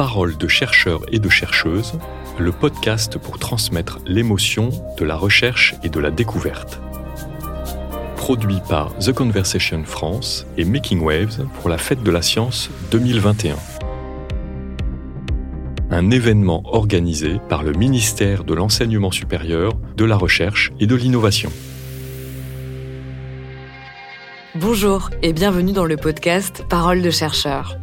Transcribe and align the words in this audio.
Paroles 0.00 0.38
de 0.38 0.48
chercheurs 0.48 1.02
et 1.12 1.18
de 1.18 1.28
chercheuses, 1.28 1.98
le 2.38 2.52
podcast 2.52 3.18
pour 3.18 3.38
transmettre 3.38 3.98
l'émotion 4.06 4.70
de 4.96 5.04
la 5.04 5.14
recherche 5.14 5.74
et 5.82 5.90
de 5.90 6.00
la 6.00 6.10
découverte. 6.10 6.80
Produit 8.16 8.60
par 8.66 8.96
The 8.96 9.12
Conversation 9.12 9.84
France 9.84 10.46
et 10.56 10.64
Making 10.64 11.02
Waves 11.02 11.46
pour 11.60 11.68
la 11.68 11.76
Fête 11.76 12.02
de 12.02 12.10
la 12.10 12.22
Science 12.22 12.70
2021. 12.92 13.56
Un 15.90 16.10
événement 16.10 16.62
organisé 16.64 17.38
par 17.50 17.62
le 17.62 17.72
ministère 17.72 18.44
de 18.44 18.54
l'Enseignement 18.54 19.10
supérieur, 19.10 19.74
de 19.98 20.06
la 20.06 20.16
Recherche 20.16 20.72
et 20.80 20.86
de 20.86 20.94
l'Innovation. 20.94 21.52
Bonjour 24.54 25.10
et 25.20 25.34
bienvenue 25.34 25.72
dans 25.72 25.84
le 25.84 25.98
podcast 25.98 26.64
Paroles 26.70 27.02
de 27.02 27.10
chercheurs 27.10 27.78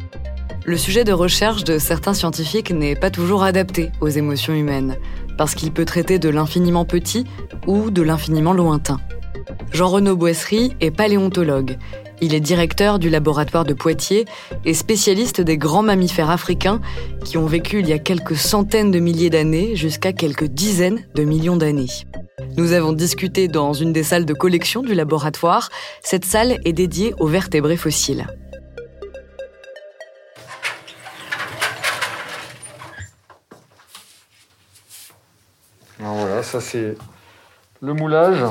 le 0.68 0.76
sujet 0.76 1.02
de 1.02 1.12
recherche 1.12 1.64
de 1.64 1.78
certains 1.78 2.12
scientifiques 2.12 2.72
n'est 2.72 2.94
pas 2.94 3.10
toujours 3.10 3.42
adapté 3.42 3.90
aux 4.02 4.08
émotions 4.08 4.52
humaines, 4.52 4.98
parce 5.38 5.54
qu'il 5.54 5.72
peut 5.72 5.86
traiter 5.86 6.18
de 6.18 6.28
l'infiniment 6.28 6.84
petit 6.84 7.24
ou 7.66 7.90
de 7.90 8.02
l'infiniment 8.02 8.52
lointain. 8.52 9.00
Jean-Renaud 9.72 10.16
Boisserie 10.16 10.74
est 10.82 10.90
paléontologue. 10.90 11.78
Il 12.20 12.34
est 12.34 12.40
directeur 12.40 12.98
du 12.98 13.08
laboratoire 13.08 13.64
de 13.64 13.72
Poitiers 13.72 14.26
et 14.66 14.74
spécialiste 14.74 15.40
des 15.40 15.56
grands 15.56 15.82
mammifères 15.82 16.28
africains 16.28 16.82
qui 17.24 17.38
ont 17.38 17.46
vécu 17.46 17.80
il 17.80 17.88
y 17.88 17.94
a 17.94 17.98
quelques 17.98 18.36
centaines 18.36 18.90
de 18.90 18.98
milliers 18.98 19.30
d'années 19.30 19.74
jusqu'à 19.74 20.12
quelques 20.12 20.48
dizaines 20.48 21.00
de 21.14 21.24
millions 21.24 21.56
d'années. 21.56 22.04
Nous 22.58 22.72
avons 22.72 22.92
discuté 22.92 23.48
dans 23.48 23.72
une 23.72 23.94
des 23.94 24.02
salles 24.02 24.26
de 24.26 24.34
collection 24.34 24.82
du 24.82 24.92
laboratoire. 24.92 25.70
Cette 26.02 26.26
salle 26.26 26.58
est 26.66 26.74
dédiée 26.74 27.14
aux 27.18 27.26
vertébrés 27.26 27.78
fossiles. 27.78 28.26
Ça 36.42 36.60
c'est 36.60 36.96
le 37.80 37.92
moulage 37.94 38.44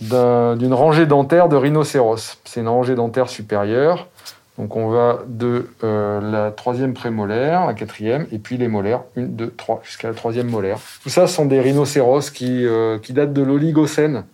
d'une 0.00 0.74
rangée 0.74 1.06
dentaire 1.06 1.48
de 1.48 1.56
rhinocéros. 1.56 2.38
C'est 2.44 2.60
une 2.60 2.68
rangée 2.68 2.94
dentaire 2.94 3.28
supérieure. 3.28 4.08
Donc 4.58 4.76
on 4.76 4.88
va 4.88 5.20
de 5.26 5.70
euh, 5.82 6.20
la 6.20 6.50
troisième 6.50 6.92
prémolaire, 6.92 7.66
la 7.66 7.72
quatrième, 7.72 8.26
et 8.32 8.38
puis 8.38 8.58
les 8.58 8.68
molaires, 8.68 9.00
une, 9.16 9.34
deux, 9.34 9.50
trois, 9.50 9.80
jusqu'à 9.82 10.08
la 10.08 10.14
troisième 10.14 10.50
molaire. 10.50 10.78
Tout 11.02 11.08
ça 11.08 11.26
sont 11.26 11.46
des 11.46 11.58
rhinocéros 11.58 12.30
euh, 12.42 12.98
qui 12.98 13.12
datent 13.14 13.32
de 13.32 13.42
l'Oligocène, 13.42 14.24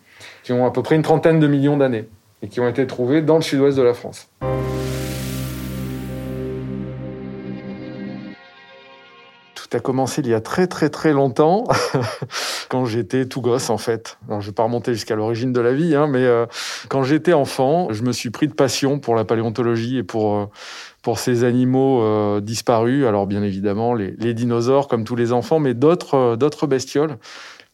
qui 0.42 0.52
ont 0.52 0.66
à 0.66 0.72
peu 0.72 0.82
près 0.82 0.96
une 0.96 1.02
trentaine 1.02 1.38
de 1.38 1.46
millions 1.46 1.76
d'années, 1.76 2.08
et 2.42 2.48
qui 2.48 2.58
ont 2.58 2.68
été 2.68 2.84
trouvés 2.86 3.22
dans 3.22 3.36
le 3.36 3.42
sud-ouest 3.42 3.78
de 3.78 3.82
la 3.82 3.94
France. 3.94 4.28
Tout 9.68 9.76
a 9.76 9.80
commencé 9.80 10.22
il 10.22 10.28
y 10.28 10.34
a 10.34 10.40
très 10.40 10.66
très 10.66 10.88
très 10.88 11.12
longtemps, 11.12 11.64
quand 12.70 12.86
j'étais 12.86 13.26
tout 13.26 13.42
gosse 13.42 13.68
en 13.68 13.76
fait. 13.76 14.18
Alors, 14.26 14.40
je 14.40 14.46
ne 14.46 14.50
vais 14.50 14.54
pas 14.54 14.62
remonter 14.62 14.94
jusqu'à 14.94 15.14
l'origine 15.14 15.52
de 15.52 15.60
la 15.60 15.74
vie, 15.74 15.94
hein, 15.94 16.06
mais 16.06 16.24
euh, 16.24 16.46
quand 16.88 17.02
j'étais 17.02 17.34
enfant, 17.34 17.88
je 17.92 18.02
me 18.02 18.12
suis 18.12 18.30
pris 18.30 18.48
de 18.48 18.54
passion 18.54 18.98
pour 18.98 19.14
la 19.14 19.24
paléontologie 19.24 19.98
et 19.98 20.02
pour, 20.02 20.36
euh, 20.36 20.46
pour 21.02 21.18
ces 21.18 21.44
animaux 21.44 22.02
euh, 22.02 22.40
disparus. 22.40 23.04
Alors 23.04 23.26
bien 23.26 23.42
évidemment, 23.42 23.92
les, 23.92 24.12
les, 24.12 24.32
dinosaures 24.32 24.88
comme 24.88 25.04
tous 25.04 25.16
les 25.16 25.32
enfants, 25.32 25.58
mais 25.58 25.74
d'autres 25.74 26.36
d'autres 26.36 26.66
bestioles. 26.66 27.18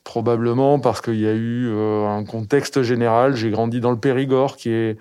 Probablement 0.02 0.80
parce 0.80 1.00
qu'il 1.00 1.20
y 1.20 1.28
a 1.28 1.32
eu 1.32 1.72
un 1.72 2.24
contexte 2.24 2.82
général. 2.82 3.36
J'ai 3.36 3.50
grandi 3.50 3.80
dans 3.80 3.90
le 3.90 3.98
Périgord, 3.98 4.56
qui 4.56 4.68
est 4.68 4.98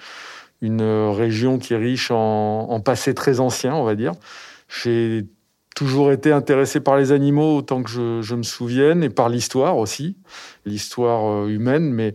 une 0.62 0.82
région 0.82 1.58
qui 1.58 1.74
est 1.74 1.78
riche 1.78 2.10
en, 2.10 2.70
en 2.70 2.80
passé 2.80 3.14
très 3.14 3.42
ancien, 3.42 3.76
on 3.76 3.84
va 3.84 3.96
dire. 3.96 4.14
J'ai 4.70 5.26
toujours 5.74 6.12
été 6.12 6.32
intéressé 6.32 6.80
par 6.80 6.98
les 6.98 7.12
animaux 7.12 7.58
autant 7.58 7.84
que 7.84 7.90
je, 7.90 8.36
me 8.36 8.44
souvienne 8.44 9.04
et 9.04 9.10
par 9.10 9.30
l'histoire 9.30 9.78
aussi, 9.78 10.16
l'histoire 10.66 11.30
euh, 11.30 11.48
humaine, 11.48 11.92
mais 11.92 12.14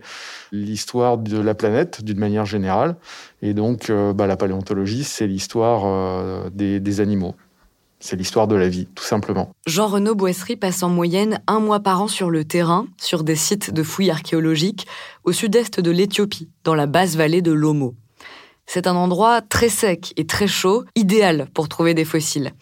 l'histoire 0.51 1.17
de 1.17 1.39
la 1.39 1.53
planète 1.53 2.03
d'une 2.03 2.19
manière 2.19 2.45
générale. 2.45 2.95
Et 3.41 3.53
donc, 3.53 3.89
euh, 3.89 4.13
bah, 4.13 4.27
la 4.27 4.37
paléontologie, 4.37 5.03
c'est 5.03 5.27
l'histoire 5.27 5.83
euh, 5.85 6.49
des, 6.51 7.01
animaux. 7.01 7.35
C'est 7.99 8.15
l'histoire 8.15 8.47
de 8.47 8.55
la 8.55 8.69
vie, 8.69 8.87
tout 8.95 9.03
simplement. 9.03 9.51
Jean-Renaud 9.67 10.15
Boisserie 10.15 10.55
passe 10.55 10.83
en 10.83 10.89
moyenne 10.89 11.41
un 11.47 11.59
mois 11.59 11.81
par 11.81 12.01
an 12.01 12.07
sur 12.07 12.29
le 12.29 12.45
terrain, 12.45 12.87
sur 12.97 13.23
des 13.23 13.35
sites 13.35 13.73
de 13.73 13.83
fouilles 13.83 14.11
archéologiques, 14.11 14.87
au 15.25 15.33
sud-est 15.33 15.81
de 15.81 15.91
l'Éthiopie, 15.91 16.49
dans 16.63 16.75
la 16.75 16.87
basse 16.87 17.15
vallée 17.15 17.41
de 17.41 17.51
l'Omo. 17.51 17.95
C'est 18.65 18.87
un 18.87 18.95
endroit 18.95 19.41
très 19.41 19.67
sec 19.67 20.13
et 20.15 20.27
très 20.27 20.47
chaud, 20.47 20.85
idéal 20.95 21.47
pour 21.53 21.67
trouver 21.67 21.93
des 21.93 22.05
fossiles. 22.05 22.53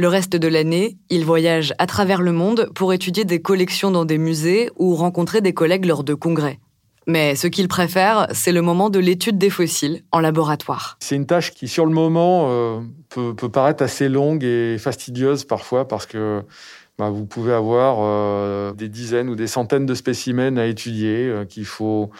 Le 0.00 0.06
reste 0.06 0.36
de 0.36 0.46
l'année, 0.46 0.96
il 1.10 1.24
voyage 1.24 1.74
à 1.78 1.86
travers 1.86 2.22
le 2.22 2.30
monde 2.30 2.70
pour 2.76 2.92
étudier 2.92 3.24
des 3.24 3.42
collections 3.42 3.90
dans 3.90 4.04
des 4.04 4.16
musées 4.16 4.70
ou 4.76 4.94
rencontrer 4.94 5.40
des 5.40 5.52
collègues 5.52 5.86
lors 5.86 6.04
de 6.04 6.14
congrès. 6.14 6.60
Mais 7.08 7.34
ce 7.34 7.48
qu'il 7.48 7.66
préfère, 7.66 8.28
c'est 8.30 8.52
le 8.52 8.62
moment 8.62 8.90
de 8.90 9.00
l'étude 9.00 9.38
des 9.38 9.50
fossiles 9.50 10.04
en 10.12 10.20
laboratoire. 10.20 10.98
C'est 11.00 11.16
une 11.16 11.26
tâche 11.26 11.52
qui, 11.52 11.66
sur 11.66 11.84
le 11.84 11.90
moment, 11.90 12.46
euh, 12.48 12.80
peut, 13.08 13.48
paraître 13.48 13.82
assez 13.82 14.08
longue 14.08 14.44
et 14.44 14.78
fastidieuse 14.78 15.42
parfois 15.42 15.88
parce 15.88 16.06
que 16.06 16.44
bah, 16.96 17.10
vous 17.10 17.26
pouvez 17.26 17.52
avoir 17.52 17.96
euh, 17.98 18.72
des 18.74 18.88
dizaines 18.88 19.28
ou 19.28 19.34
des 19.34 19.48
centaines 19.48 19.86
de 19.86 19.94
spécimens 19.96 20.58
à 20.58 20.66
étudier 20.66 21.26
euh, 21.28 21.44
qu'il 21.44 21.66
faut 21.66 22.10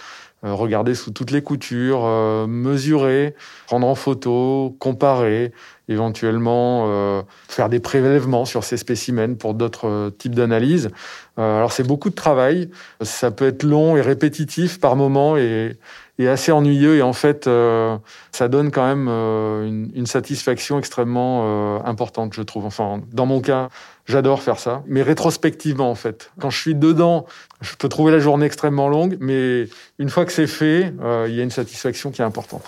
regarder 0.42 0.94
sous 0.94 1.10
toutes 1.10 1.32
les 1.32 1.42
coutures, 1.42 2.06
mesurer, 2.46 3.34
prendre 3.66 3.88
en 3.88 3.96
photo, 3.96 4.76
comparer, 4.78 5.50
éventuellement 5.88 6.86
euh, 6.88 7.22
faire 7.48 7.68
des 7.68 7.80
prélèvements 7.80 8.44
sur 8.44 8.62
ces 8.64 8.76
spécimens 8.76 9.34
pour 9.34 9.54
d'autres 9.54 9.88
euh, 9.88 10.10
types 10.10 10.34
d'analyses. 10.34 10.90
Euh, 11.38 11.58
alors 11.58 11.72
c'est 11.72 11.82
beaucoup 11.82 12.10
de 12.10 12.14
travail, 12.14 12.70
ça 13.00 13.30
peut 13.30 13.46
être 13.46 13.62
long 13.62 13.96
et 13.96 14.00
répétitif 14.00 14.80
par 14.80 14.96
moment 14.96 15.36
et, 15.36 15.76
et 16.18 16.28
assez 16.28 16.52
ennuyeux 16.52 16.96
et 16.96 17.02
en 17.02 17.12
fait 17.12 17.46
euh, 17.46 17.96
ça 18.32 18.48
donne 18.48 18.70
quand 18.70 18.86
même 18.86 19.08
une, 19.08 19.90
une, 19.94 20.06
satisfaction 20.06 20.78
extrêmement 20.78 21.84
importante 21.84 22.34
je 22.34 22.42
trouve. 22.42 22.66
Enfin 22.66 23.00
dans 23.12 23.26
mon 23.26 23.40
cas 23.40 23.68
j'adore 24.06 24.42
faire 24.42 24.58
ça, 24.58 24.82
mais 24.86 25.02
rétrospectivement 25.02 25.90
en 25.90 25.94
fait. 25.94 26.32
Quand 26.40 26.50
je 26.50 26.58
suis 26.60 26.74
dedans, 26.74 27.24
je 27.60 27.76
peux 27.76 27.88
trouver 27.88 28.10
la 28.10 28.18
journée 28.18 28.46
extrêmement 28.46 28.88
longue, 28.88 29.16
mais 29.20 29.68
une 29.98 30.08
fois 30.08 30.24
que 30.24 30.32
c'est 30.32 30.48
fait, 30.48 30.92
il 31.28 31.34
y 31.34 31.40
a 31.40 31.44
une 31.44 31.50
satisfaction 31.50 32.10
qui 32.10 32.20
est 32.20 32.24
importante. 32.24 32.64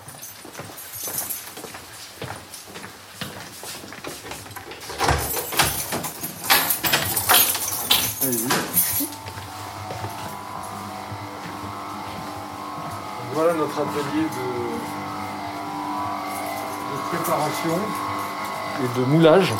Et 17.68 18.98
de 19.00 19.04
moulage. 19.06 19.52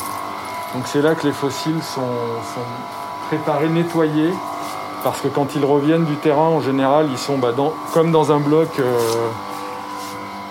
Donc 0.73 0.83
c'est 0.85 1.01
là 1.01 1.15
que 1.15 1.27
les 1.27 1.33
fossiles 1.33 1.81
sont, 1.83 2.01
préparés, 3.27 3.69
nettoyés, 3.69 4.31
parce 5.03 5.21
que 5.21 5.27
quand 5.27 5.55
ils 5.55 5.65
reviennent 5.65 6.05
du 6.05 6.15
terrain, 6.15 6.47
en 6.47 6.61
général, 6.61 7.07
ils 7.11 7.17
sont 7.17 7.37
bah, 7.37 7.53
comme 7.93 8.11
dans 8.11 8.31
un 8.31 8.39
bloc 8.39 8.69
euh, 8.79 8.97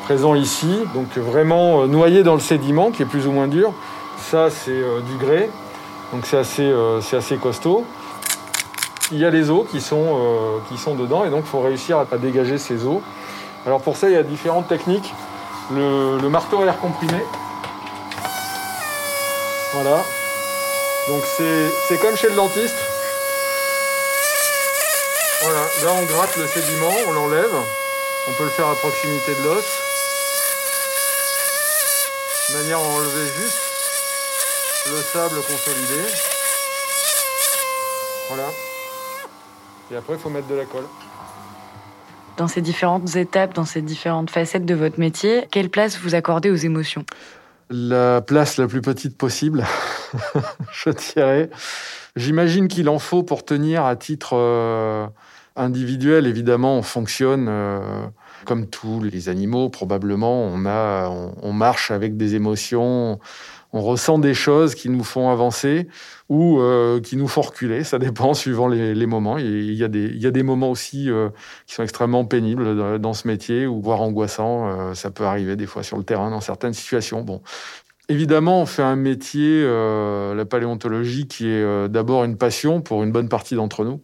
présent 0.05 0.35
ici, 0.35 0.79
donc 0.95 1.17
vraiment 1.17 1.83
euh, 1.83 1.87
noyés 1.87 2.23
dans 2.23 2.35
le 2.35 2.41
sédiment, 2.41 2.91
qui 2.91 3.03
est 3.03 3.07
plus 3.07 3.27
ou 3.27 3.33
moins 3.33 3.49
dur. 3.49 3.73
Ça, 4.19 4.51
c'est 4.51 4.71
euh, 4.71 5.01
du 5.01 5.17
grès, 5.17 5.51
donc 6.13 6.25
c'est 6.27 6.39
assez, 6.39 7.37
costaud 7.37 7.85
il 9.13 9.19
y 9.19 9.25
a 9.25 9.31
les 9.31 9.51
eaux 9.51 9.67
qui 9.69 9.81
sont, 9.81 10.17
dedans 10.97 11.25
et 11.25 11.31
donc 11.31 11.43
il 11.45 11.49
faut 11.49 11.61
réussir 11.61 11.99
à, 11.99 12.17
dégager 12.17 12.59
ces 12.59 12.87
eaux. 12.87 13.03
Alors 13.67 13.81
pour 13.81 13.97
ça, 13.97 14.09
il 14.09 14.15
y 14.15 14.17
a 14.17 14.23
différentes 14.23 14.69
techniques. 14.69 15.13
Le, 15.73 16.29
marteau 16.29 16.63
à 16.63 16.67
air 16.67 16.79
comprimé. 16.79 17.19
Voilà. 19.73 20.05
Donc 21.09 21.23
c'est 21.89 21.99
comme 21.99 22.17
chez 22.17 22.29
le 22.29 22.35
dentiste. 22.35 22.77
Voilà, 25.43 25.61
là 25.83 25.93
on 25.95 26.05
gratte 26.05 26.37
le 26.37 26.47
sédiment, 26.47 26.93
on 27.07 27.13
l'enlève. 27.13 27.55
On 28.29 28.33
peut 28.33 28.45
le 28.45 28.51
faire 28.51 28.69
à 28.69 28.75
proximité 28.75 29.35
de 29.35 29.43
l'os. 29.45 29.65
De 32.51 32.55
manière 32.57 32.79
à 32.79 32.83
enlever 32.83 33.27
juste 33.39 33.59
le 34.91 35.03
sable 35.03 35.37
consolidé. 35.37 36.03
Voilà. 38.29 38.49
Et 39.91 39.97
après, 39.97 40.15
il 40.15 40.19
faut 40.21 40.31
mettre 40.31 40.47
de 40.47 40.55
la 40.55 40.65
colle. 40.65 40.87
Dans 42.37 42.49
ces 42.49 42.61
différentes 42.61 43.17
étapes, 43.17 43.55
dans 43.55 43.65
ces 43.65 43.83
différentes 43.83 44.31
facettes 44.31 44.65
de 44.65 44.75
votre 44.75 45.01
métier, 45.01 45.47
quelle 45.51 45.69
place 45.69 45.97
vous 45.99 46.15
accordez 46.15 46.51
aux 46.51 46.57
émotions? 46.57 47.05
La 47.73 48.21
place 48.21 48.57
la 48.57 48.67
plus 48.67 48.81
petite 48.81 49.17
possible, 49.17 49.65
je 50.73 50.91
dirais. 50.91 51.51
J'imagine 52.17 52.67
qu'il 52.67 52.89
en 52.89 52.99
faut 52.99 53.23
pour 53.23 53.45
tenir 53.45 53.85
à 53.85 53.95
titre 53.95 54.33
euh, 54.35 55.07
individuel. 55.55 56.27
Évidemment, 56.27 56.77
on 56.77 56.83
fonctionne 56.83 57.47
euh, 57.49 58.07
Comme 58.45 58.67
tous 58.67 59.05
les 59.05 59.29
animaux, 59.29 59.69
probablement, 59.69 60.43
on, 60.43 60.67
a, 60.67 61.09
on, 61.09 61.53
marche 61.53 61.93
avec 61.93 62.17
des 62.17 62.35
émotions, 62.35 63.21
on 63.73 63.83
ressent 63.83 64.19
des 64.19 64.35
choses 64.35 64.75
qui 64.75 64.89
nous 64.89 65.05
font 65.05 65.31
avancer 65.31 65.89
ou 66.29 66.61
euh, 66.61 67.01
qui 67.01 67.17
nous 67.17 67.29
font 67.29 67.43
reculer. 67.43 67.85
Ça 67.85 67.99
dépend 67.99 68.35
suivant 68.35 68.69
les, 68.69 69.07
moments. 69.07 69.39
Il 69.39 69.73
y, 69.73 69.85
a 69.85 69.89
des, 69.89 70.07
il 70.07 70.21
y 70.21 70.27
a 70.27 70.31
des 70.31 70.43
moments 70.43 70.71
aussi 70.71 71.11
euh, 71.11 71.31
qui 71.67 71.75
sont 71.75 71.83
extrêmement 71.83 72.25
pénibles 72.25 73.01
dans 73.01 73.13
ce 73.13 73.29
métier 73.29 73.67
ou 73.67 73.81
voire 73.81 74.01
angoissants. 74.01 74.69
Euh, 74.69 74.95
ça 74.95 75.11
peut 75.11 75.25
arriver 75.25 75.57
des 75.57 75.67
fois 75.67 75.83
sur 75.83 75.97
le 75.97 76.05
terrain 76.05 76.31
dans 76.31 76.41
certaines 76.41 76.75
situations. 76.75 77.23
Bon. 77.23 77.43
Évidemment, 78.09 78.63
on 78.63 78.67
fait 78.67 78.83
un 78.83 78.97
métier, 78.97 79.65
la 79.65 80.45
paléontologie, 80.45 81.29
qui 81.29 81.47
est 81.47 81.89
d'abord 81.89 82.25
une 82.25 82.37
passion 82.37 82.81
pour 82.81 83.05
une 83.05 83.13
bonne 83.13 83.29
partie 83.29 83.55
d'entre 83.55 83.85
nous. 83.85 84.01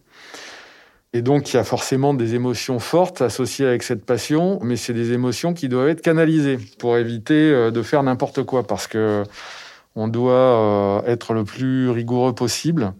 Et 1.16 1.22
donc, 1.22 1.50
il 1.50 1.56
y 1.56 1.58
a 1.58 1.64
forcément 1.64 2.12
des 2.12 2.34
émotions 2.34 2.78
fortes 2.78 3.22
associées 3.22 3.64
avec 3.64 3.82
cette 3.82 4.04
passion, 4.04 4.58
mais 4.62 4.76
c'est 4.76 4.92
des 4.92 5.12
émotions 5.12 5.54
qui 5.54 5.70
doivent 5.70 5.88
être 5.88 6.02
canalisées 6.02 6.58
pour 6.78 6.98
éviter 6.98 7.50
euh, 7.50 7.70
de 7.70 7.80
faire 7.80 8.02
n'importe 8.02 8.42
quoi, 8.42 8.66
parce 8.66 8.86
que 8.86 9.22
on 9.94 10.08
doit 10.08 10.32
euh, 10.34 11.00
être 11.06 11.32
le 11.32 11.44
plus 11.44 11.88
rigoureux 11.88 12.34
possible. 12.34 12.92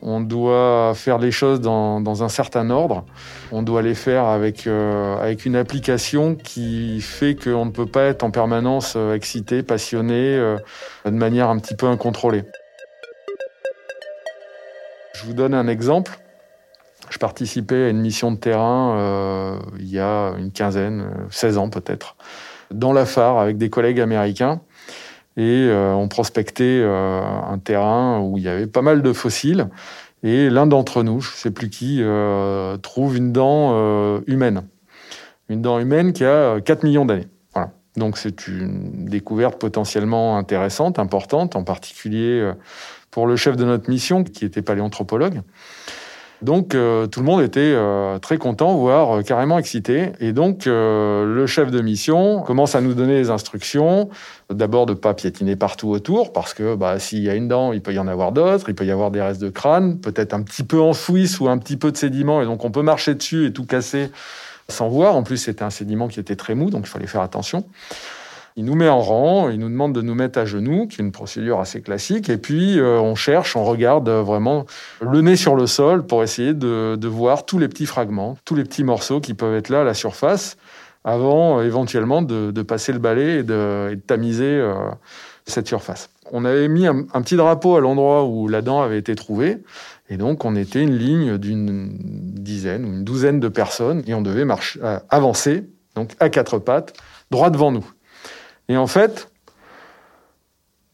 On 0.00 0.22
doit 0.22 0.94
faire 0.94 1.18
les 1.18 1.30
choses 1.30 1.60
dans, 1.60 2.22
un 2.22 2.28
certain 2.30 2.70
ordre. 2.70 3.04
On 3.52 3.62
doit 3.62 3.82
les 3.82 3.94
faire 3.94 4.24
avec, 4.24 4.66
euh, 4.66 5.18
avec 5.18 5.44
une 5.44 5.54
application 5.54 6.36
qui 6.36 7.02
fait 7.02 7.34
qu'on 7.34 7.66
ne 7.66 7.70
peut 7.70 7.84
pas 7.84 8.04
être 8.04 8.22
en 8.22 8.30
permanence 8.30 8.96
excité, 9.14 9.62
passionné, 9.62 10.38
de 11.04 11.10
manière 11.10 11.50
un 11.50 11.58
petit 11.58 11.74
peu 11.74 11.88
incontrôlée. 11.88 12.44
Je 15.12 15.26
vous 15.26 15.34
donne 15.34 15.52
un 15.52 15.68
exemple. 15.68 16.18
Je 17.10 17.18
participais 17.18 17.86
à 17.86 17.88
une 17.88 18.00
mission 18.00 18.30
de 18.30 18.36
terrain 18.36 18.96
euh, 18.96 19.58
il 19.78 19.90
y 19.90 19.98
a 19.98 20.32
une 20.38 20.52
quinzaine, 20.52 21.10
16 21.30 21.58
ans 21.58 21.68
peut-être, 21.68 22.16
dans 22.70 22.92
la 22.92 23.04
phare 23.04 23.38
avec 23.38 23.58
des 23.58 23.68
collègues 23.68 24.00
américains. 24.00 24.60
Et 25.36 25.66
euh, 25.68 25.92
on 25.92 26.06
prospectait 26.06 26.80
euh, 26.82 27.20
un 27.20 27.58
terrain 27.58 28.20
où 28.20 28.38
il 28.38 28.44
y 28.44 28.48
avait 28.48 28.68
pas 28.68 28.82
mal 28.82 29.02
de 29.02 29.12
fossiles. 29.12 29.68
Et 30.22 30.50
l'un 30.50 30.66
d'entre 30.66 31.02
nous, 31.02 31.20
je 31.20 31.32
ne 31.32 31.36
sais 31.36 31.50
plus 31.50 31.68
qui, 31.68 32.02
trouve 32.82 33.16
une 33.16 33.32
dent 33.32 34.20
humaine. 34.26 34.62
Une 35.48 35.62
dent 35.62 35.78
humaine 35.78 36.12
qui 36.12 36.24
a 36.24 36.60
4 36.60 36.84
millions 36.84 37.06
d'années. 37.06 37.26
Voilà. 37.54 37.70
Donc 37.96 38.18
c'est 38.18 38.46
une 38.46 39.06
découverte 39.06 39.58
potentiellement 39.58 40.36
intéressante, 40.36 40.98
importante, 40.98 41.56
en 41.56 41.64
particulier 41.64 42.52
pour 43.10 43.26
le 43.26 43.34
chef 43.36 43.56
de 43.56 43.64
notre 43.64 43.88
mission, 43.88 44.22
qui 44.22 44.44
était 44.44 44.60
paléanthropologue. 44.60 45.40
Donc 46.42 46.74
euh, 46.74 47.06
tout 47.06 47.20
le 47.20 47.26
monde 47.26 47.42
était 47.42 47.60
euh, 47.60 48.18
très 48.18 48.38
content, 48.38 48.74
voire 48.74 49.18
euh, 49.18 49.22
carrément 49.22 49.58
excité. 49.58 50.12
Et 50.20 50.32
donc 50.32 50.62
le 50.66 51.44
chef 51.46 51.70
de 51.70 51.80
mission 51.80 52.40
commence 52.42 52.74
à 52.74 52.80
nous 52.80 52.94
donner 52.94 53.14
les 53.14 53.30
instructions. 53.30 54.08
D'abord 54.48 54.86
de 54.86 54.94
pas 54.94 55.14
piétiner 55.14 55.54
partout 55.54 55.90
autour, 55.90 56.32
parce 56.32 56.54
que 56.54 56.74
bah, 56.74 56.98
s'il 56.98 57.22
y 57.22 57.30
a 57.30 57.34
une 57.34 57.48
dent, 57.48 57.72
il 57.72 57.82
peut 57.82 57.92
y 57.92 57.98
en 57.98 58.08
avoir 58.08 58.32
d'autres. 58.32 58.68
Il 58.68 58.74
peut 58.74 58.86
y 58.86 58.90
avoir 58.90 59.10
des 59.10 59.22
restes 59.22 59.40
de 59.40 59.50
crâne, 59.50 60.00
peut-être 60.00 60.34
un 60.34 60.42
petit 60.42 60.64
peu 60.64 60.80
enfouis 60.80 61.28
sous 61.28 61.48
un 61.48 61.58
petit 61.58 61.76
peu 61.76 61.92
de 61.92 61.96
sédiment, 61.96 62.42
et 62.42 62.46
donc 62.46 62.64
on 62.64 62.70
peut 62.70 62.82
marcher 62.82 63.14
dessus 63.14 63.46
et 63.46 63.52
tout 63.52 63.64
casser 63.64 64.10
sans 64.68 64.88
voir. 64.88 65.16
En 65.16 65.22
plus, 65.22 65.36
c'était 65.36 65.62
un 65.62 65.70
sédiment 65.70 66.08
qui 66.08 66.20
était 66.20 66.36
très 66.36 66.54
mou, 66.54 66.70
donc 66.70 66.82
il 66.86 66.88
fallait 66.88 67.06
faire 67.06 67.22
attention. 67.22 67.64
Il 68.56 68.64
nous 68.64 68.74
met 68.74 68.88
en 68.88 69.00
rang, 69.00 69.48
il 69.48 69.58
nous 69.58 69.68
demande 69.68 69.94
de 69.94 70.02
nous 70.02 70.14
mettre 70.14 70.38
à 70.38 70.44
genoux, 70.44 70.86
qui 70.86 71.00
est 71.00 71.04
une 71.04 71.12
procédure 71.12 71.60
assez 71.60 71.82
classique, 71.82 72.28
et 72.28 72.36
puis 72.36 72.78
euh, 72.78 72.98
on 73.00 73.14
cherche, 73.14 73.54
on 73.56 73.64
regarde 73.64 74.08
vraiment 74.08 74.66
le 75.00 75.20
nez 75.20 75.36
sur 75.36 75.54
le 75.54 75.66
sol 75.66 76.04
pour 76.04 76.22
essayer 76.22 76.52
de, 76.52 77.06
voir 77.06 77.46
tous 77.46 77.58
les 77.58 77.68
petits 77.68 77.86
fragments, 77.86 78.36
tous 78.44 78.54
les 78.54 78.64
petits 78.64 78.84
morceaux 78.84 79.20
qui 79.20 79.34
peuvent 79.34 79.54
être 79.54 79.68
là 79.68 79.82
à 79.82 79.84
la 79.84 79.94
surface, 79.94 80.56
avant 81.04 81.58
euh, 81.58 81.64
éventuellement 81.64 82.22
de, 82.22 82.62
passer 82.62 82.92
le 82.92 82.98
balai 82.98 83.38
et 83.38 83.42
de, 83.44 83.98
tamiser 84.06 84.44
euh, 84.44 84.74
cette 85.46 85.68
surface. 85.68 86.10
On 86.32 86.44
avait 86.44 86.68
mis 86.68 86.86
un, 86.86 87.04
petit 87.04 87.36
drapeau 87.36 87.76
à 87.76 87.80
l'endroit 87.80 88.24
où 88.24 88.48
la 88.48 88.62
dent 88.62 88.82
avait 88.82 88.98
été 88.98 89.14
trouvée, 89.14 89.58
et 90.08 90.16
donc 90.16 90.44
on 90.44 90.56
était 90.56 90.82
une 90.82 90.96
ligne 90.96 91.38
d'une 91.38 91.88
dizaine 91.98 92.84
ou 92.84 92.88
une 92.88 93.04
douzaine 93.04 93.38
de 93.38 93.48
personnes, 93.48 94.02
et 94.06 94.14
on 94.14 94.22
devait 94.22 94.46
avancer, 95.08 95.64
donc 95.94 96.10
à 96.18 96.28
quatre 96.28 96.58
pattes, 96.58 96.94
droit 97.30 97.50
devant 97.50 97.70
nous. 97.70 97.86
Et 98.70 98.76
en 98.76 98.86
fait, 98.86 99.32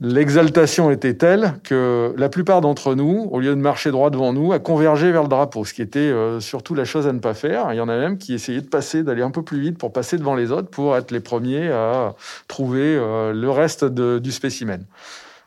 l'exaltation 0.00 0.90
était 0.90 1.12
telle 1.12 1.60
que 1.62 2.14
la 2.16 2.30
plupart 2.30 2.62
d'entre 2.62 2.94
nous, 2.94 3.28
au 3.30 3.38
lieu 3.38 3.50
de 3.50 3.60
marcher 3.60 3.90
droit 3.90 4.08
devant 4.08 4.32
nous, 4.32 4.54
a 4.54 4.58
convergé 4.58 5.12
vers 5.12 5.22
le 5.22 5.28
drapeau, 5.28 5.66
ce 5.66 5.74
qui 5.74 5.82
était 5.82 5.98
euh, 5.98 6.40
surtout 6.40 6.74
la 6.74 6.86
chose 6.86 7.06
à 7.06 7.12
ne 7.12 7.18
pas 7.18 7.34
faire. 7.34 7.74
Il 7.74 7.76
y 7.76 7.80
en 7.82 7.90
a 7.90 7.98
même 7.98 8.16
qui 8.16 8.32
essayaient 8.32 8.62
de 8.62 8.68
passer, 8.68 9.02
d'aller 9.02 9.20
un 9.20 9.30
peu 9.30 9.42
plus 9.42 9.60
vite 9.60 9.76
pour 9.76 9.92
passer 9.92 10.16
devant 10.16 10.34
les 10.34 10.52
autres, 10.52 10.70
pour 10.70 10.96
être 10.96 11.10
les 11.10 11.20
premiers 11.20 11.70
à 11.70 12.14
trouver 12.48 12.96
euh, 12.96 13.34
le 13.34 13.50
reste 13.50 13.84
du 13.84 14.32
spécimen. 14.32 14.86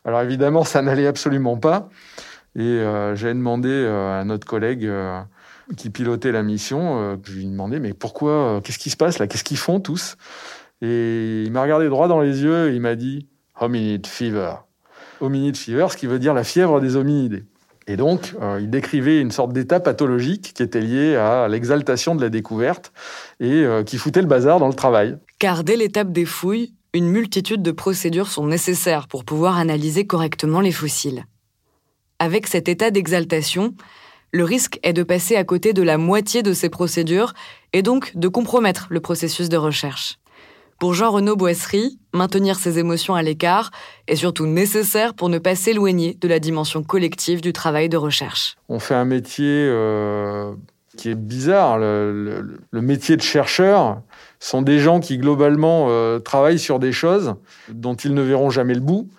Alors 0.05 0.21
évidemment, 0.21 0.63
ça 0.63 0.83
n'allait 0.83 1.07
absolument 1.07 1.57
pas. 1.57 1.89
Et 2.55 2.61
euh, 2.61 3.15
j'ai 3.15 3.33
demandé 3.33 3.87
à 3.87 4.23
notre 4.23 4.45
collègue 4.45 4.87
qui 5.77 5.89
pilotait 5.89 6.31
la 6.31 6.43
mission, 6.43 7.17
je 7.23 7.33
lui 7.33 7.45
ai 7.45 7.49
demandé, 7.49 7.79
mais 7.79 7.93
pourquoi, 7.93 8.61
qu'est-ce 8.63 8.77
qui 8.77 8.91
se 8.91 8.97
passe 8.97 9.17
là? 9.17 9.25
Qu'est-ce 9.25 9.43
qu'ils 9.43 9.57
font 9.57 9.79
tous? 9.79 10.15
Et 10.81 11.43
il 11.43 11.51
m'a 11.51 11.61
regardé 11.61 11.89
droit 11.89 12.07
dans 12.07 12.21
les 12.21 12.41
yeux 12.41 12.71
et 12.71 12.75
il 12.75 12.81
m'a 12.81 12.95
dit 12.95 13.27
Hominid 13.59 14.07
fever. 14.07 14.53
Hominid 15.21 15.57
fever, 15.57 15.87
ce 15.89 15.97
qui 15.97 16.07
veut 16.07 16.19
dire 16.19 16.33
la 16.33 16.43
fièvre 16.43 16.79
des 16.79 16.95
hominidés. 16.95 17.43
Et 17.87 17.97
donc, 17.97 18.35
euh, 18.39 18.59
il 18.61 18.69
décrivait 18.69 19.19
une 19.19 19.31
sorte 19.31 19.51
d'état 19.51 19.79
pathologique 19.79 20.53
qui 20.53 20.61
était 20.61 20.79
lié 20.79 21.15
à 21.15 21.47
l'exaltation 21.47 22.15
de 22.15 22.21
la 22.21 22.29
découverte 22.29 22.93
et 23.39 23.63
euh, 23.63 23.83
qui 23.83 23.97
foutait 23.97 24.21
le 24.21 24.27
bazar 24.27 24.59
dans 24.59 24.67
le 24.67 24.75
travail. 24.75 25.17
Car 25.39 25.63
dès 25.63 25.75
l'étape 25.75 26.11
des 26.11 26.25
fouilles, 26.25 26.73
une 26.93 27.07
multitude 27.07 27.63
de 27.63 27.71
procédures 27.71 28.27
sont 28.27 28.45
nécessaires 28.45 29.07
pour 29.07 29.25
pouvoir 29.25 29.57
analyser 29.57 30.05
correctement 30.05 30.61
les 30.61 30.71
fossiles. 30.71 31.25
Avec 32.19 32.47
cet 32.47 32.67
état 32.69 32.91
d'exaltation, 32.91 33.73
le 34.31 34.43
risque 34.43 34.79
est 34.83 34.93
de 34.93 35.03
passer 35.03 35.35
à 35.35 35.43
côté 35.43 35.73
de 35.73 35.81
la 35.81 35.97
moitié 35.97 36.43
de 36.43 36.53
ces 36.53 36.69
procédures 36.69 37.33
et 37.73 37.81
donc 37.81 38.15
de 38.15 38.27
compromettre 38.27 38.87
le 38.91 38.99
processus 38.99 39.49
de 39.49 39.57
recherche. 39.57 40.19
Pour 40.79 40.93
Jean-Renaud 40.93 41.35
Boisserie, 41.35 41.99
maintenir 42.13 42.57
ses 42.57 42.79
émotions 42.79 43.13
à 43.13 43.21
l'écart 43.21 43.71
est 44.07 44.15
surtout 44.15 44.45
nécessaire 44.45 45.13
pour 45.13 45.27
ne 45.27 45.37
pas 45.37 45.53
s'éloigner 45.53 46.17
de 46.21 46.27
la 46.29 46.39
dimension 46.39 46.83
collective 46.83 47.41
du 47.41 47.51
travail 47.51 47.89
de 47.89 47.97
recherche. 47.97 48.55
On 48.69 48.79
fait 48.79 48.95
un 48.95 49.03
métier 49.03 49.45
euh, 49.45 50.53
qui 50.95 51.09
est 51.09 51.15
bizarre. 51.15 51.79
Le, 51.79 52.59
métier 52.71 53.17
de 53.17 53.21
chercheur 53.21 54.01
sont 54.39 54.61
des 54.61 54.79
gens 54.79 55.01
qui 55.01 55.17
globalement 55.17 55.87
euh, 55.89 56.19
travaillent 56.19 56.59
sur 56.59 56.79
des 56.79 56.93
choses 56.93 57.35
dont 57.67 57.95
ils 57.95 58.13
ne 58.13 58.21
verront 58.21 58.49
jamais 58.49 58.73
le 58.73 58.79
bout 58.79 59.09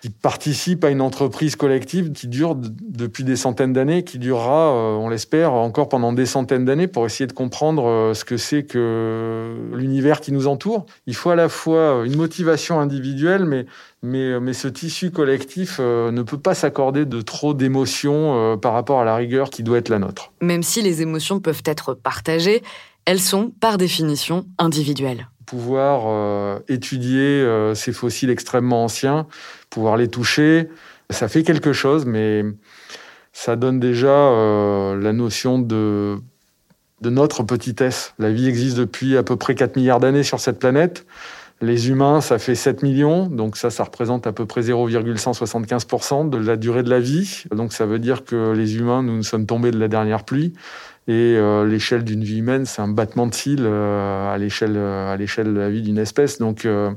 qui 0.00 0.08
participe 0.08 0.82
à 0.84 0.90
une 0.90 1.02
entreprise 1.02 1.56
collective 1.56 2.12
qui 2.12 2.26
dure 2.26 2.56
depuis 2.56 3.22
des 3.22 3.36
centaines 3.36 3.74
d'années, 3.74 4.02
qui 4.02 4.18
durera, 4.18 4.74
euh, 4.74 4.94
on 4.94 5.10
l'espère, 5.10 5.52
encore 5.52 5.88
pendant 5.90 6.12
des 6.12 6.24
centaines 6.24 6.64
d'années 6.64 6.86
pour 6.86 7.04
essayer 7.04 7.26
de 7.26 7.32
comprendre 7.32 7.86
euh, 7.86 8.14
ce 8.14 8.24
que 8.24 8.38
c'est 8.38 8.62
que 8.62 9.54
l'univers 9.74 10.20
qui 10.20 10.32
nous 10.32 10.46
entoure. 10.46 10.86
Il 11.06 11.14
faut 11.14 11.30
à 11.30 11.36
la 11.36 11.50
fois 11.50 12.02
une 12.06 12.16
motivation 12.16 12.80
individuelle, 12.80 13.44
mais, 13.44 13.66
mais, 14.02 14.40
mais 14.40 14.54
ce 14.54 14.68
tissu 14.68 15.10
collectif 15.10 15.76
euh, 15.80 16.10
ne 16.10 16.22
peut 16.22 16.38
pas 16.38 16.54
s'accorder 16.54 17.04
de 17.04 17.20
trop 17.20 17.52
d'émotions 17.52 18.58
par 18.58 18.72
rapport 18.72 19.00
à 19.00 19.04
la 19.04 19.14
rigueur 19.14 19.50
qui 19.50 19.62
doit 19.62 19.78
être 19.78 19.90
la 19.90 19.98
nôtre. 19.98 20.32
Même 20.40 20.62
si 20.62 20.80
les 20.80 21.02
émotions 21.02 21.40
peuvent 21.40 21.62
être 21.66 21.92
partagées, 21.94 22.62
elles 23.04 23.20
sont, 23.20 23.52
par 23.60 23.76
définition, 23.76 24.46
individuelles 24.58 25.28
pouvoir 25.50 26.04
euh, 26.06 26.60
étudier 26.68 27.18
euh, 27.42 27.74
ces 27.74 27.92
fossiles 27.92 28.30
extrêmement 28.30 28.84
anciens, 28.84 29.26
pouvoir 29.68 29.96
les 29.96 30.06
toucher, 30.06 30.68
ça 31.10 31.26
fait 31.26 31.42
quelque 31.42 31.72
chose, 31.72 32.06
mais 32.06 32.44
ça 33.32 33.56
donne 33.56 33.80
déjà 33.80 34.10
euh, 34.10 34.94
la 34.94 35.12
notion 35.12 35.58
de, 35.58 36.18
de 37.00 37.10
notre 37.10 37.42
petitesse. 37.42 38.14
La 38.20 38.30
vie 38.30 38.46
existe 38.46 38.76
depuis 38.76 39.16
à 39.16 39.24
peu 39.24 39.34
près 39.34 39.56
4 39.56 39.74
milliards 39.74 39.98
d'années 39.98 40.22
sur 40.22 40.38
cette 40.38 40.60
planète. 40.60 41.04
Les 41.60 41.88
humains, 41.88 42.20
ça 42.20 42.38
fait 42.38 42.54
7 42.54 42.84
millions, 42.84 43.26
donc 43.26 43.56
ça, 43.56 43.70
ça 43.70 43.82
représente 43.82 44.28
à 44.28 44.32
peu 44.32 44.46
près 44.46 44.60
0,175% 44.60 46.30
de 46.30 46.38
la 46.38 46.56
durée 46.56 46.84
de 46.84 46.90
la 46.90 47.00
vie. 47.00 47.42
Donc 47.50 47.72
ça 47.72 47.86
veut 47.86 47.98
dire 47.98 48.24
que 48.24 48.52
les 48.52 48.76
humains, 48.76 49.02
nous, 49.02 49.16
nous 49.16 49.24
sommes 49.24 49.46
tombés 49.46 49.72
de 49.72 49.80
la 49.80 49.88
dernière 49.88 50.24
pluie. 50.24 50.52
Et 51.10 51.34
euh, 51.36 51.66
l'échelle 51.66 52.04
d'une 52.04 52.22
vie 52.22 52.38
humaine, 52.38 52.66
c'est 52.66 52.80
un 52.80 52.86
battement 52.86 53.26
de 53.26 53.34
cils 53.34 53.64
euh, 53.64 54.32
à 54.32 54.38
l'échelle 54.38 54.76
à 54.78 55.16
l'échelle 55.16 55.52
de 55.52 55.58
la 55.58 55.68
vie 55.68 55.82
d'une 55.82 55.98
espèce. 55.98 56.38
Donc 56.38 56.64
euh, 56.64 56.92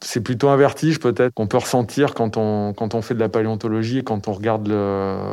c'est 0.00 0.22
plutôt 0.22 0.48
un 0.48 0.56
vertige 0.56 0.98
peut-être 0.98 1.32
qu'on 1.34 1.46
peut 1.46 1.58
ressentir 1.58 2.14
quand 2.14 2.36
on 2.36 2.72
quand 2.72 2.96
on 2.96 3.00
fait 3.00 3.14
de 3.14 3.20
la 3.20 3.28
paléontologie 3.28 3.98
et 3.98 4.02
quand 4.02 4.26
on 4.26 4.32
regarde 4.32 4.74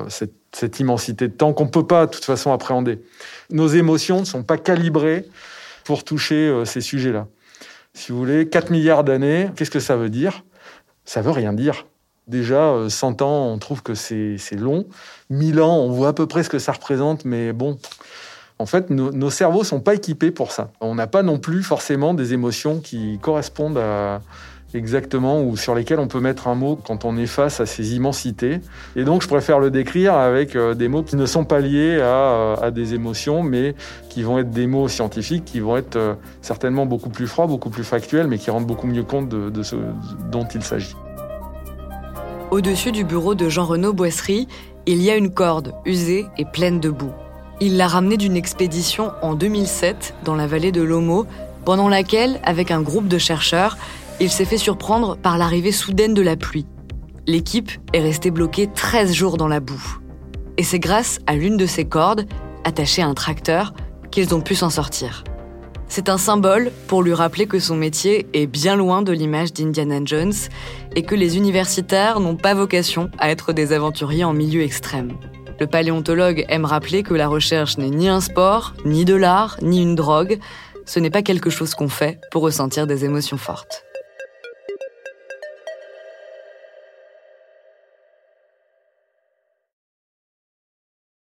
cette, 0.07 0.35
cette 0.51 0.79
immensité 0.79 1.29
de 1.29 1.33
temps 1.33 1.51
qu'on 1.53 1.65
peut 1.65 1.87
pas 1.87 2.05
de 2.05 2.11
toute 2.11 2.23
façon 2.23 2.53
appréhender. 2.53 2.99
Nos 3.49 3.69
émotions 3.69 4.19
ne 4.19 4.25
sont 4.25 4.43
pas 4.43 4.59
calibrées 4.59 5.25
pour 5.83 6.03
toucher 6.03 6.61
ces 6.63 6.81
sujets-là. 6.81 7.25
Si 7.95 8.11
vous 8.11 8.19
voulez, 8.19 8.47
4 8.47 8.69
milliards 8.69 9.03
d'années, 9.03 9.49
qu'est-ce 9.55 9.71
que 9.71 9.79
ça 9.79 9.97
veut 9.97 10.11
dire? 10.11 10.43
Ça 11.05 11.23
veut 11.23 11.31
rien 11.31 11.53
dire. 11.53 11.87
Déjà, 12.31 12.73
100 12.87 13.21
ans, 13.21 13.47
on 13.47 13.57
trouve 13.57 13.83
que 13.83 13.93
c'est 13.93 14.37
long. 14.57 14.85
1000 15.29 15.61
ans, 15.61 15.79
on 15.79 15.91
voit 15.91 16.07
à 16.07 16.13
peu 16.13 16.27
près 16.27 16.43
ce 16.43 16.49
que 16.49 16.59
ça 16.59 16.71
représente, 16.71 17.25
mais 17.25 17.51
bon, 17.51 17.77
En 18.57 18.65
fait, 18.65 18.89
nos, 18.89 19.11
nos 19.11 19.29
cerveaux 19.29 19.65
sont 19.65 19.81
pas 19.81 19.95
équipés 19.95 20.31
pour 20.31 20.53
ça. 20.53 20.71
On 20.79 20.95
n'a 20.95 21.07
pas 21.07 21.23
non 21.23 21.39
plus 21.39 21.61
forcément 21.61 22.13
des 22.13 22.33
émotions 22.33 22.79
qui 22.79 23.19
correspondent 23.21 23.79
à, 23.79 24.21
exactement 24.73 25.41
ou 25.41 25.57
sur 25.57 25.75
lesquels 25.75 25.99
on 25.99 26.07
peut 26.07 26.19
mettre 26.19 26.47
un 26.47 26.55
mot 26.55 26.75
quand 26.75 27.05
on 27.05 27.17
est 27.17 27.27
face 27.27 27.59
à 27.59 27.65
ces 27.65 27.95
immensités. 27.95 28.61
Et 28.95 29.03
donc, 29.03 29.21
je 29.21 29.27
préfère 29.27 29.59
le 29.59 29.71
décrire 29.71 30.13
avec 30.13 30.55
euh, 30.55 30.73
des 30.73 30.87
mots 30.87 31.03
qui 31.03 31.15
ne 31.15 31.25
sont 31.25 31.45
pas 31.45 31.59
liés 31.59 31.99
à, 32.01 32.53
à, 32.61 32.71
des 32.71 32.93
émotions, 32.93 33.43
mais 33.43 33.75
qui 34.09 34.23
vont 34.23 34.39
être 34.39 34.51
des 34.51 34.67
mots 34.67 34.87
scientifiques, 34.87 35.45
qui 35.45 35.59
vont 35.59 35.77
être 35.77 35.95
euh, 35.95 36.13
certainement 36.41 36.85
beaucoup 36.85 37.09
plus 37.09 37.27
froids, 37.27 37.47
beaucoup 37.47 37.69
plus 37.69 37.83
factuels, 37.83 38.27
mais 38.27 38.37
qui 38.37 38.51
rendent 38.51 38.67
beaucoup 38.67 38.87
mieux 38.87 39.03
compte 39.03 39.29
de 39.29 39.63
ce 39.63 39.75
dont 40.31 40.47
il 40.55 40.63
s'agit. 40.63 40.95
Au-dessus 42.51 42.91
du 42.91 43.05
bureau 43.05 43.33
de 43.33 43.47
Jean-Renaud 43.47 43.93
Boisserie, 43.93 44.49
il 44.85 45.01
y 45.01 45.09
a 45.09 45.15
une 45.15 45.33
corde 45.33 45.73
usée 45.85 46.25
et 46.37 46.43
pleine 46.43 46.81
de 46.81 46.89
boue. 46.89 47.13
Il 47.61 47.77
l'a 47.77 47.87
ramenée 47.87 48.17
d'une 48.17 48.35
expédition 48.35 49.13
en 49.21 49.35
2007 49.35 50.15
dans 50.25 50.35
la 50.35 50.47
vallée 50.47 50.73
de 50.73 50.81
l'Homo, 50.81 51.25
pendant 51.63 51.87
laquelle, 51.87 52.41
avec 52.43 52.69
un 52.69 52.81
groupe 52.81 53.07
de 53.07 53.17
chercheurs, 53.17 53.77
il 54.19 54.29
s'est 54.29 54.43
fait 54.43 54.57
surprendre 54.57 55.15
par 55.15 55.37
l'arrivée 55.37 55.71
soudaine 55.71 56.13
de 56.13 56.21
la 56.21 56.35
pluie. 56.35 56.65
L'équipe 57.25 57.71
est 57.93 58.01
restée 58.01 58.31
bloquée 58.31 58.67
13 58.67 59.13
jours 59.13 59.37
dans 59.37 59.47
la 59.47 59.61
boue. 59.61 59.99
Et 60.57 60.63
c'est 60.63 60.79
grâce 60.79 61.19
à 61.27 61.35
l'une 61.35 61.55
de 61.55 61.65
ces 61.65 61.85
cordes, 61.85 62.25
attachée 62.65 63.01
à 63.01 63.07
un 63.07 63.13
tracteur, 63.13 63.73
qu'ils 64.11 64.35
ont 64.35 64.41
pu 64.41 64.55
s'en 64.55 64.69
sortir. 64.69 65.23
C'est 65.93 66.07
un 66.07 66.17
symbole 66.17 66.71
pour 66.87 67.03
lui 67.03 67.13
rappeler 67.13 67.47
que 67.47 67.59
son 67.59 67.75
métier 67.75 68.25
est 68.31 68.47
bien 68.47 68.77
loin 68.77 69.01
de 69.01 69.11
l'image 69.11 69.51
d'Indiana 69.51 69.99
Jones 70.05 70.31
et 70.95 71.03
que 71.03 71.15
les 71.15 71.35
universitaires 71.35 72.21
n'ont 72.21 72.37
pas 72.37 72.53
vocation 72.53 73.11
à 73.19 73.29
être 73.29 73.51
des 73.51 73.73
aventuriers 73.73 74.23
en 74.23 74.31
milieu 74.31 74.61
extrême. 74.61 75.17
Le 75.59 75.67
paléontologue 75.67 76.45
aime 76.47 76.63
rappeler 76.63 77.03
que 77.03 77.13
la 77.13 77.27
recherche 77.27 77.77
n'est 77.77 77.89
ni 77.89 78.07
un 78.07 78.21
sport, 78.21 78.73
ni 78.85 79.03
de 79.03 79.15
l'art, 79.15 79.57
ni 79.61 79.81
une 79.81 79.95
drogue. 79.95 80.39
Ce 80.85 80.97
n'est 81.01 81.09
pas 81.09 81.23
quelque 81.23 81.49
chose 81.49 81.75
qu'on 81.75 81.89
fait 81.89 82.21
pour 82.31 82.43
ressentir 82.43 82.87
des 82.87 83.03
émotions 83.03 83.37
fortes. 83.37 83.83